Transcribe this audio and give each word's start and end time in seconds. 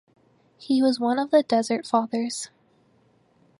He 0.57 0.81
was 0.81 0.99
one 0.99 1.19
of 1.19 1.29
the 1.29 1.43
Desert 1.43 1.85
Fathers. 1.85 2.49